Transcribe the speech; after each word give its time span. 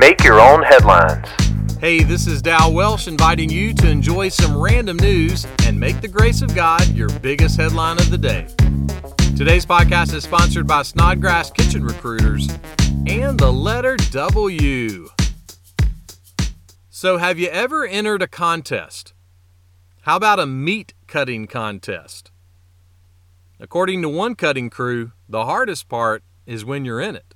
Make 0.00 0.24
your 0.24 0.40
own 0.40 0.62
headlines. 0.62 1.28
Hey, 1.78 2.02
this 2.02 2.26
is 2.26 2.40
Dal 2.40 2.72
Welsh 2.72 3.06
inviting 3.06 3.50
you 3.50 3.74
to 3.74 3.86
enjoy 3.86 4.30
some 4.30 4.58
random 4.58 4.96
news 4.96 5.46
and 5.66 5.78
make 5.78 6.00
the 6.00 6.08
grace 6.08 6.40
of 6.40 6.54
God 6.54 6.88
your 6.94 7.10
biggest 7.18 7.58
headline 7.58 7.98
of 7.98 8.10
the 8.10 8.16
day. 8.16 8.46
Today's 9.36 9.66
podcast 9.66 10.14
is 10.14 10.24
sponsored 10.24 10.66
by 10.66 10.84
Snodgrass 10.84 11.50
Kitchen 11.50 11.84
Recruiters 11.84 12.48
and 13.06 13.38
the 13.38 13.52
letter 13.52 13.98
W. 14.10 15.10
So, 16.88 17.18
have 17.18 17.38
you 17.38 17.48
ever 17.48 17.84
entered 17.84 18.22
a 18.22 18.26
contest? 18.26 19.12
How 20.04 20.16
about 20.16 20.40
a 20.40 20.46
meat 20.46 20.94
cutting 21.08 21.46
contest? 21.46 22.30
According 23.60 24.00
to 24.00 24.08
one 24.08 24.34
cutting 24.34 24.70
crew, 24.70 25.12
the 25.28 25.44
hardest 25.44 25.90
part 25.90 26.24
is 26.46 26.64
when 26.64 26.86
you're 26.86 27.02
in 27.02 27.16
it. 27.16 27.34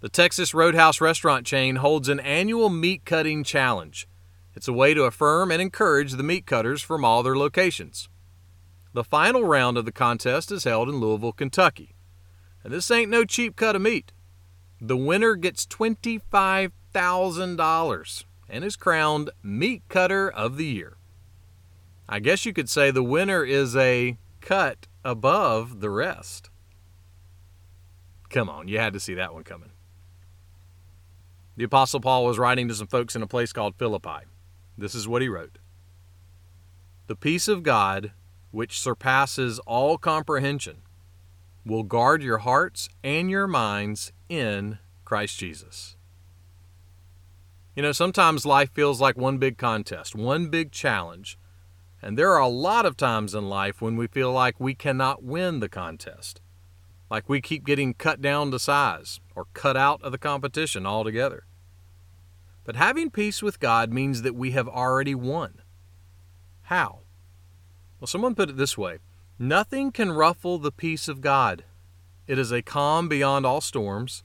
The 0.00 0.08
Texas 0.08 0.52
Roadhouse 0.54 1.00
restaurant 1.02 1.46
chain 1.46 1.76
holds 1.76 2.08
an 2.08 2.18
annual 2.20 2.70
meat 2.70 3.04
cutting 3.04 3.44
challenge. 3.44 4.08
It's 4.54 4.66
a 4.66 4.72
way 4.72 4.94
to 4.94 5.04
affirm 5.04 5.50
and 5.50 5.60
encourage 5.60 6.12
the 6.12 6.22
meat 6.22 6.46
cutters 6.46 6.80
from 6.80 7.04
all 7.04 7.22
their 7.22 7.36
locations. 7.36 8.08
The 8.94 9.04
final 9.04 9.44
round 9.44 9.76
of 9.76 9.84
the 9.84 9.92
contest 9.92 10.50
is 10.50 10.64
held 10.64 10.88
in 10.88 11.00
Louisville, 11.00 11.32
Kentucky. 11.32 11.94
And 12.64 12.72
this 12.72 12.90
ain't 12.90 13.10
no 13.10 13.26
cheap 13.26 13.56
cut 13.56 13.76
of 13.76 13.82
meat. 13.82 14.12
The 14.80 14.96
winner 14.96 15.34
gets 15.34 15.66
$25,000 15.66 18.24
and 18.48 18.64
is 18.64 18.76
crowned 18.76 19.28
Meat 19.42 19.82
Cutter 19.90 20.30
of 20.30 20.56
the 20.56 20.64
Year. 20.64 20.96
I 22.08 22.20
guess 22.20 22.46
you 22.46 22.54
could 22.54 22.70
say 22.70 22.90
the 22.90 23.02
winner 23.02 23.44
is 23.44 23.76
a 23.76 24.16
cut 24.40 24.86
above 25.04 25.80
the 25.80 25.90
rest. 25.90 26.48
Come 28.30 28.48
on, 28.48 28.66
you 28.66 28.78
had 28.78 28.94
to 28.94 29.00
see 29.00 29.12
that 29.14 29.34
one 29.34 29.44
coming. 29.44 29.72
The 31.60 31.66
Apostle 31.66 32.00
Paul 32.00 32.24
was 32.24 32.38
writing 32.38 32.68
to 32.68 32.74
some 32.74 32.86
folks 32.86 33.14
in 33.14 33.20
a 33.20 33.26
place 33.26 33.52
called 33.52 33.76
Philippi. 33.76 34.24
This 34.78 34.94
is 34.94 35.06
what 35.06 35.20
he 35.20 35.28
wrote 35.28 35.58
The 37.06 37.14
peace 37.14 37.48
of 37.48 37.62
God, 37.62 38.12
which 38.50 38.80
surpasses 38.80 39.58
all 39.66 39.98
comprehension, 39.98 40.78
will 41.66 41.82
guard 41.82 42.22
your 42.22 42.38
hearts 42.38 42.88
and 43.04 43.30
your 43.30 43.46
minds 43.46 44.10
in 44.30 44.78
Christ 45.04 45.38
Jesus. 45.38 45.96
You 47.76 47.82
know, 47.82 47.92
sometimes 47.92 48.46
life 48.46 48.70
feels 48.72 49.02
like 49.02 49.18
one 49.18 49.36
big 49.36 49.58
contest, 49.58 50.14
one 50.14 50.48
big 50.48 50.72
challenge 50.72 51.38
and 52.00 52.16
there 52.16 52.32
are 52.32 52.40
a 52.40 52.48
lot 52.48 52.86
of 52.86 52.96
times 52.96 53.34
in 53.34 53.50
life 53.50 53.82
when 53.82 53.96
we 53.96 54.06
feel 54.06 54.32
like 54.32 54.58
we 54.58 54.74
cannot 54.74 55.22
win 55.22 55.60
the 55.60 55.68
contest, 55.68 56.40
like 57.10 57.28
we 57.28 57.40
keep 57.40 57.66
getting 57.66 57.92
cut 57.92 58.22
down 58.22 58.50
to 58.52 58.58
size 58.58 59.20
or 59.34 59.46
cut 59.52 59.76
out 59.76 60.00
of 60.02 60.12
the 60.12 60.18
competition 60.18 60.86
altogether. 60.86 61.44
But 62.64 62.76
having 62.76 63.10
peace 63.10 63.42
with 63.42 63.58
God 63.58 63.92
means 63.92 64.22
that 64.22 64.34
we 64.34 64.52
have 64.52 64.68
already 64.68 65.14
won. 65.14 65.60
How? 66.62 67.00
Well, 67.98 68.06
someone 68.06 68.34
put 68.34 68.48
it 68.48 68.56
this 68.56 68.78
way 68.78 68.98
Nothing 69.38 69.90
can 69.90 70.12
ruffle 70.12 70.58
the 70.58 70.70
peace 70.70 71.08
of 71.08 71.20
God. 71.20 71.64
It 72.26 72.38
is 72.38 72.52
a 72.52 72.62
calm 72.62 73.08
beyond 73.08 73.44
all 73.44 73.60
storms, 73.60 74.22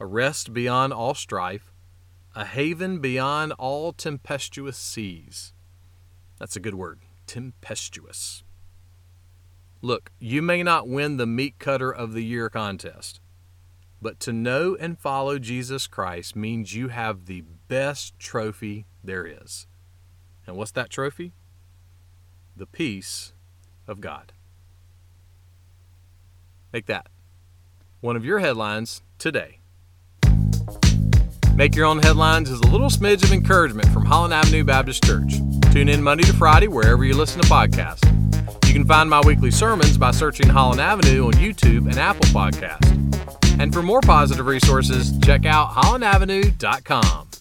a 0.00 0.06
rest 0.06 0.54
beyond 0.54 0.92
all 0.92 1.14
strife, 1.14 1.72
a 2.34 2.46
haven 2.46 3.00
beyond 3.00 3.52
all 3.58 3.92
tempestuous 3.92 4.78
seas. 4.78 5.52
That's 6.38 6.56
a 6.56 6.60
good 6.60 6.74
word 6.74 7.00
tempestuous. 7.26 8.42
Look, 9.84 10.12
you 10.20 10.42
may 10.42 10.62
not 10.62 10.86
win 10.86 11.16
the 11.16 11.26
Meat 11.26 11.58
Cutter 11.58 11.90
of 11.90 12.12
the 12.12 12.22
Year 12.22 12.48
contest, 12.48 13.20
but 14.00 14.20
to 14.20 14.32
know 14.32 14.76
and 14.78 14.96
follow 14.96 15.40
Jesus 15.40 15.88
Christ 15.88 16.36
means 16.36 16.72
you 16.72 16.86
have 16.88 17.26
the 17.26 17.42
best 17.66 18.16
trophy 18.20 18.86
there 19.02 19.26
is. 19.26 19.66
And 20.46 20.56
what's 20.56 20.70
that 20.72 20.88
trophy? 20.88 21.32
The 22.56 22.66
peace 22.66 23.32
of 23.88 24.00
God. 24.00 24.32
Make 26.72 26.86
that 26.86 27.08
one 28.00 28.14
of 28.14 28.24
your 28.24 28.38
headlines 28.38 29.02
today. 29.18 29.58
Make 31.56 31.74
Your 31.74 31.86
Own 31.86 31.98
Headlines 31.98 32.50
is 32.50 32.60
a 32.60 32.66
little 32.68 32.88
smidge 32.88 33.24
of 33.24 33.32
encouragement 33.32 33.88
from 33.88 34.04
Holland 34.04 34.32
Avenue 34.32 34.62
Baptist 34.62 35.02
Church. 35.04 35.34
Tune 35.72 35.88
in 35.88 36.02
Monday 36.02 36.24
to 36.24 36.32
Friday 36.32 36.68
wherever 36.68 37.04
you 37.04 37.14
listen 37.14 37.42
to 37.42 37.48
podcasts. 37.48 38.21
You 38.72 38.78
can 38.78 38.88
find 38.88 39.10
my 39.10 39.20
weekly 39.20 39.50
sermons 39.50 39.98
by 39.98 40.12
searching 40.12 40.48
Holland 40.48 40.80
Avenue 40.80 41.26
on 41.26 41.34
YouTube 41.34 41.90
and 41.90 41.98
Apple 41.98 42.24
Podcasts. 42.28 43.60
And 43.60 43.70
for 43.70 43.82
more 43.82 44.00
positive 44.00 44.46
resources, 44.46 45.12
check 45.18 45.44
out 45.44 45.72
hollandavenue.com. 45.72 47.31